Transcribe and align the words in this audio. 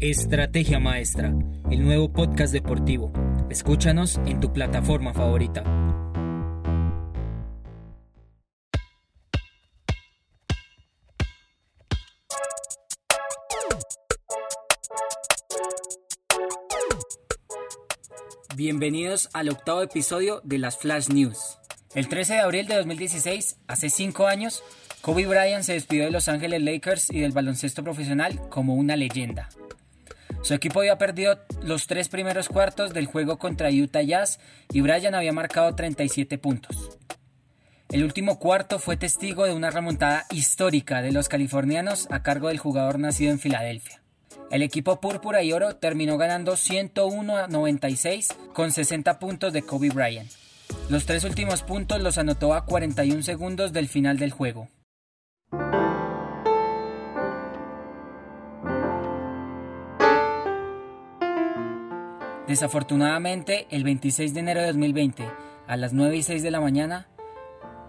Estrategia 0.00 0.78
Maestra, 0.78 1.34
el 1.72 1.82
nuevo 1.82 2.12
podcast 2.12 2.52
deportivo. 2.52 3.12
Escúchanos 3.50 4.20
en 4.26 4.38
tu 4.38 4.52
plataforma 4.52 5.12
favorita. 5.12 5.64
Bienvenidos 18.54 19.28
al 19.32 19.48
octavo 19.48 19.82
episodio 19.82 20.40
de 20.44 20.58
las 20.58 20.78
Flash 20.78 21.08
News. 21.08 21.58
El 21.96 22.06
13 22.06 22.34
de 22.34 22.38
abril 22.38 22.68
de 22.68 22.76
2016, 22.76 23.56
hace 23.66 23.90
cinco 23.90 24.28
años, 24.28 24.62
Kobe 25.00 25.26
Bryant 25.26 25.64
se 25.64 25.72
despidió 25.72 26.04
de 26.04 26.12
Los 26.12 26.28
Ángeles 26.28 26.62
Lakers 26.62 27.10
y 27.10 27.18
del 27.18 27.32
baloncesto 27.32 27.82
profesional 27.82 28.48
como 28.48 28.76
una 28.76 28.94
leyenda. 28.94 29.48
Su 30.42 30.54
equipo 30.54 30.80
había 30.80 30.98
perdido 30.98 31.38
los 31.62 31.86
tres 31.86 32.08
primeros 32.08 32.48
cuartos 32.48 32.94
del 32.94 33.06
juego 33.06 33.38
contra 33.38 33.70
Utah 33.70 34.02
Jazz 34.02 34.38
y 34.72 34.80
Bryant 34.80 35.14
había 35.14 35.32
marcado 35.32 35.74
37 35.74 36.38
puntos. 36.38 36.98
El 37.90 38.04
último 38.04 38.38
cuarto 38.38 38.78
fue 38.78 38.96
testigo 38.96 39.46
de 39.46 39.54
una 39.54 39.70
remontada 39.70 40.26
histórica 40.30 41.00
de 41.02 41.10
los 41.10 41.28
californianos 41.28 42.06
a 42.10 42.22
cargo 42.22 42.48
del 42.48 42.58
jugador 42.58 42.98
nacido 42.98 43.32
en 43.32 43.38
Filadelfia. 43.38 44.02
El 44.50 44.62
equipo 44.62 45.00
púrpura 45.00 45.42
y 45.42 45.52
oro 45.52 45.76
terminó 45.76 46.16
ganando 46.16 46.56
101 46.56 47.36
a 47.36 47.48
96 47.48 48.28
con 48.52 48.72
60 48.72 49.18
puntos 49.18 49.52
de 49.52 49.62
Kobe 49.62 49.90
Bryant. 49.90 50.30
Los 50.88 51.06
tres 51.06 51.24
últimos 51.24 51.62
puntos 51.62 52.00
los 52.00 52.18
anotó 52.18 52.54
a 52.54 52.64
41 52.64 53.22
segundos 53.22 53.72
del 53.72 53.88
final 53.88 54.18
del 54.18 54.32
juego. 54.32 54.68
Desafortunadamente, 62.48 63.66
el 63.70 63.84
26 63.84 64.32
de 64.32 64.40
enero 64.40 64.60
de 64.60 64.68
2020, 64.68 65.22
a 65.66 65.76
las 65.76 65.92
9 65.92 66.16
y 66.16 66.22
6 66.22 66.42
de 66.42 66.50
la 66.50 66.62
mañana, 66.62 67.06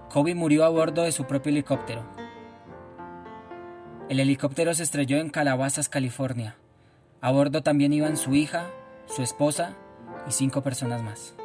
Kobe 0.09 0.36
murió 0.36 0.66
a 0.66 0.70
bordo 0.70 1.03
de 1.03 1.14
su 1.14 1.23
propio 1.23 1.52
helicóptero. 1.52 2.03
El 4.09 4.19
helicóptero 4.19 4.73
se 4.73 4.84
estrelló 4.84 5.17
en 5.19 5.30
Calabasas, 5.30 5.88
California. 5.88 6.58
A 7.22 7.31
bordo 7.31 7.64
también 7.64 7.94
iban 7.94 8.17
su 8.17 8.36
hija, 8.36 8.69
su 9.06 9.23
esposa 9.23 9.78
y 10.28 10.34
cinco 10.34 10.62
personas 10.62 11.03
más. 11.03 11.39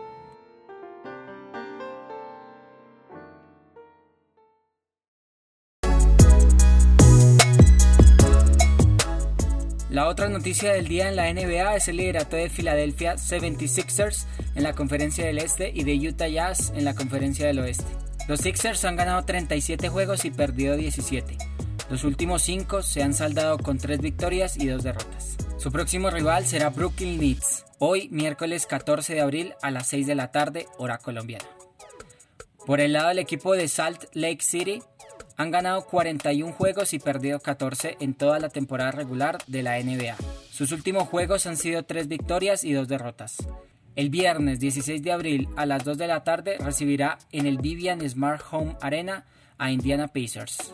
La 9.95 10.09
otra 10.09 10.29
noticia 10.29 10.73
del 10.73 10.89
día 10.89 11.09
en 11.09 11.15
la 11.15 11.33
NBA 11.33 11.77
es 11.77 11.87
el 11.87 11.99
liderato 11.99 12.35
de 12.35 12.51
Philadelphia 12.51 13.15
76ers 13.15 14.27
en 14.57 14.65
la 14.65 14.73
conferencia 14.73 15.25
del 15.25 15.39
Este 15.39 15.71
y 15.73 15.85
de 15.85 15.95
Utah 16.09 16.27
Jazz 16.27 16.73
en 16.75 16.85
la 16.85 16.97
conferencia 16.97 17.47
del 17.47 17.61
Oeste. 17.61 17.87
Los 18.27 18.41
Sixers 18.41 18.85
han 18.85 18.97
ganado 18.97 19.25
37 19.25 19.89
juegos 19.91 20.25
y 20.25 20.33
perdido 20.33 20.77
17. 20.77 21.39
Los 21.91 22.03
últimos 22.03 22.43
5 22.43 22.83
se 22.83 23.05
han 23.05 23.15
saldado 23.15 23.57
con 23.57 23.79
3 23.79 24.01
victorias 24.01 24.57
y 24.57 24.67
2 24.67 24.83
derrotas. 24.83 25.37
Su 25.59 25.71
próximo 25.71 26.11
rival 26.11 26.45
será 26.45 26.71
Brooklyn 26.71 27.21
Nets, 27.21 27.65
hoy 27.79 28.09
miércoles 28.09 28.67
14 28.67 29.15
de 29.15 29.21
abril 29.21 29.55
a 29.63 29.71
las 29.71 29.87
6 29.87 30.09
de 30.09 30.17
la 30.17 30.33
tarde, 30.33 30.67
hora 30.77 30.99
colombiana. 30.99 31.47
Por 32.67 32.81
el 32.81 32.95
lado 32.95 33.11
del 33.11 33.21
equipo 33.21 33.53
de 33.53 33.69
Salt 33.69 34.07
Lake 34.13 34.43
City, 34.43 34.83
han 35.37 35.51
ganado 35.51 35.87
41 35.87 36.53
juegos 36.53 36.93
y 36.93 36.99
perdido 36.99 37.41
14 37.41 37.97
en 38.01 38.15
toda 38.15 38.39
la 38.39 38.49
temporada 38.49 38.93
regular 38.93 39.39
de 39.47 39.63
la 39.63 39.79
NBA. 39.79 40.17
Sus 40.51 40.73
últimos 40.73 41.09
juegos 41.09 41.47
han 41.47 41.57
sido 41.57 41.83
3 41.83 42.09
victorias 42.09 42.65
y 42.65 42.73
2 42.73 42.87
derrotas. 42.89 43.37
El 43.97 44.11
viernes 44.11 44.61
16 44.61 45.03
de 45.03 45.13
abril 45.13 45.49
a 45.57 45.67
las 45.67 45.85
2 45.85 45.99
de 45.99 46.07
la 46.07 46.25
tarde 46.25 46.59
recibirá 46.59 47.19
en 47.33 47.47
el 47.47 47.59
Vivian 47.59 48.09
Smart 48.09 48.43
Home 48.51 48.77
Arena 48.81 49.25
a 49.59 49.71
Indiana 49.71 50.09
Pacers. 50.09 50.73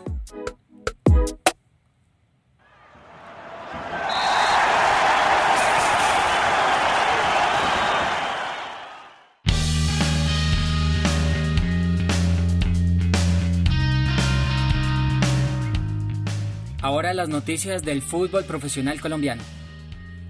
Ahora 16.91 17.13
las 17.13 17.29
noticias 17.29 17.83
del 17.83 18.01
fútbol 18.01 18.43
profesional 18.43 18.99
colombiano. 18.99 19.41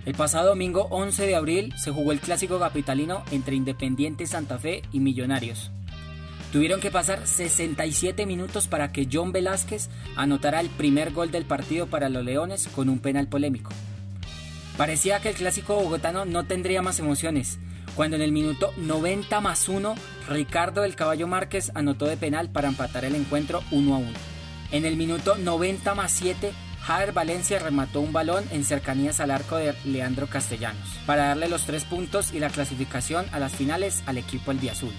El 0.06 0.14
pasado 0.14 0.50
domingo 0.50 0.86
11 0.92 1.26
de 1.26 1.36
abril 1.36 1.74
se 1.76 1.90
jugó 1.90 2.12
el 2.12 2.20
clásico 2.20 2.60
capitalino 2.60 3.24
entre 3.32 3.56
Independiente 3.56 4.28
Santa 4.28 4.60
Fe 4.60 4.84
y 4.92 5.00
Millonarios. 5.00 5.72
Tuvieron 6.52 6.80
que 6.80 6.92
pasar 6.92 7.26
67 7.26 8.28
minutos 8.28 8.68
para 8.68 8.92
que 8.92 9.08
John 9.12 9.32
Velázquez 9.32 9.90
anotara 10.16 10.60
el 10.60 10.70
primer 10.70 11.14
gol 11.14 11.32
del 11.32 11.46
partido 11.46 11.88
para 11.88 12.10
los 12.10 12.24
Leones 12.24 12.68
con 12.68 12.90
un 12.90 13.00
penal 13.00 13.26
polémico. 13.26 13.72
Parecía 14.78 15.20
que 15.20 15.30
el 15.30 15.36
clásico 15.36 15.74
bogotano 15.74 16.26
no 16.26 16.46
tendría 16.46 16.84
más 16.84 17.00
emociones, 17.00 17.58
cuando 17.96 18.18
en 18.18 18.22
el 18.22 18.32
minuto 18.32 18.72
90 18.78 19.42
más 19.42 19.68
1 19.68 19.96
Ricardo 20.30 20.84
del 20.84 20.96
Caballo 20.96 21.26
Márquez 21.26 21.72
anotó 21.74 22.06
de 22.06 22.18
penal 22.18 22.52
para 22.52 22.68
empatar 22.68 23.04
el 23.04 23.16
encuentro 23.16 23.64
1 23.72 23.96
a 23.96 23.98
1. 23.98 24.31
En 24.72 24.86
el 24.86 24.96
minuto 24.96 25.36
90 25.36 25.96
más 25.96 26.14
7, 26.14 26.54
Javier 26.82 27.12
Valencia 27.12 27.60
remató 27.60 28.00
un 28.00 28.14
balón 28.14 28.46
en 28.52 28.64
cercanías 28.64 29.20
al 29.20 29.32
arco 29.32 29.58
de 29.58 29.76
Leandro 29.84 30.28
Castellanos 30.28 30.88
para 31.06 31.28
darle 31.28 31.50
los 31.50 31.66
tres 31.66 31.84
puntos 31.84 32.34
y 32.34 32.40
la 32.40 32.50
clasificación 32.50 33.26
a 33.34 33.40
las 33.40 33.52
finales 33.52 34.02
al 34.06 34.18
equipo 34.18 34.52
Azul. 34.72 34.94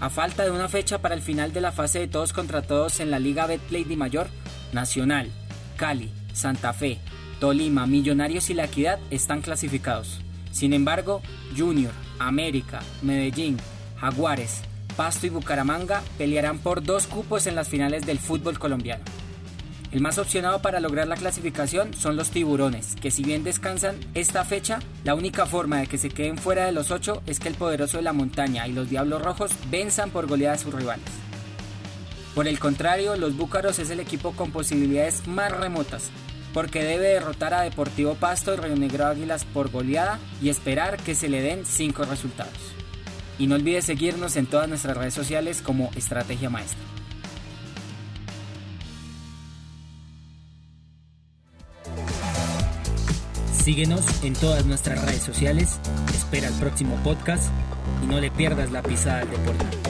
A 0.00 0.08
falta 0.08 0.44
de 0.44 0.50
una 0.50 0.68
fecha 0.68 1.02
para 1.02 1.14
el 1.14 1.20
final 1.20 1.52
de 1.52 1.60
la 1.60 1.72
fase 1.72 1.98
de 1.98 2.08
todos 2.08 2.32
contra 2.32 2.62
todos 2.62 3.00
en 3.00 3.10
la 3.10 3.18
Liga 3.18 3.46
Betplay 3.46 3.84
de 3.84 3.96
Mayor, 3.96 4.28
Nacional, 4.72 5.30
Cali, 5.76 6.10
Santa 6.32 6.72
Fe, 6.72 6.98
Tolima, 7.38 7.86
Millonarios 7.86 8.48
y 8.48 8.54
La 8.54 8.64
Equidad 8.64 8.98
están 9.10 9.42
clasificados. 9.42 10.20
Sin 10.52 10.72
embargo, 10.72 11.20
Junior, 11.56 11.92
América, 12.18 12.80
Medellín, 13.02 13.58
Jaguares, 14.00 14.62
Pasto 14.96 15.26
y 15.26 15.30
Bucaramanga 15.30 16.02
pelearán 16.18 16.58
por 16.58 16.82
dos 16.82 17.06
cupos 17.06 17.46
en 17.46 17.54
las 17.54 17.68
finales 17.68 18.06
del 18.06 18.18
fútbol 18.18 18.58
colombiano. 18.58 19.04
El 19.92 20.00
más 20.00 20.18
opcionado 20.18 20.60
para 20.60 20.80
lograr 20.80 21.06
la 21.06 21.16
clasificación 21.16 21.94
son 21.94 22.16
los 22.16 22.30
tiburones, 22.30 22.96
que 22.96 23.10
si 23.10 23.22
bien 23.22 23.44
descansan 23.44 23.96
esta 24.14 24.44
fecha, 24.44 24.80
la 25.04 25.14
única 25.14 25.46
forma 25.46 25.78
de 25.78 25.86
que 25.86 25.96
se 25.96 26.10
queden 26.10 26.38
fuera 26.38 26.66
de 26.66 26.72
los 26.72 26.90
ocho 26.90 27.22
es 27.26 27.40
que 27.40 27.48
el 27.48 27.54
poderoso 27.54 27.96
de 27.96 28.02
la 28.02 28.12
montaña 28.12 28.66
y 28.66 28.72
los 28.72 28.90
diablos 28.90 29.22
rojos 29.22 29.52
venzan 29.70 30.10
por 30.10 30.26
goleada 30.26 30.56
a 30.56 30.58
sus 30.58 30.74
rivales. 30.74 31.06
Por 32.34 32.48
el 32.48 32.58
contrario, 32.58 33.16
los 33.16 33.36
búcaros 33.36 33.78
es 33.78 33.88
el 33.88 34.00
equipo 34.00 34.32
con 34.32 34.50
posibilidades 34.50 35.26
más 35.26 35.52
remotas, 35.52 36.10
porque 36.52 36.84
debe 36.84 37.08
derrotar 37.08 37.54
a 37.54 37.62
Deportivo 37.62 38.14
Pasto 38.14 38.52
y 38.52 38.56
Río 38.56 38.76
Negro 38.76 39.06
Águilas 39.06 39.44
por 39.44 39.70
goleada 39.70 40.18
y 40.42 40.50
esperar 40.50 40.98
que 40.98 41.14
se 41.14 41.28
le 41.28 41.40
den 41.40 41.64
cinco 41.64 42.04
resultados. 42.04 42.74
Y 43.38 43.46
no 43.46 43.54
olvides 43.54 43.84
seguirnos 43.84 44.36
en 44.36 44.46
todas 44.46 44.68
nuestras 44.68 44.96
redes 44.96 45.14
sociales 45.14 45.62
como 45.62 45.90
Estrategia 45.94 46.50
Maestra. 46.50 46.80
Síguenos 53.66 54.04
en 54.22 54.34
todas 54.34 54.64
nuestras 54.64 55.04
redes 55.04 55.22
sociales, 55.22 55.80
espera 56.14 56.46
el 56.46 56.54
próximo 56.54 56.94
podcast 57.02 57.50
y 58.02 58.06
no 58.06 58.20
le 58.20 58.30
pierdas 58.30 58.70
la 58.70 58.80
pisada 58.80 59.22
al 59.22 59.30
deporte. 59.30 59.85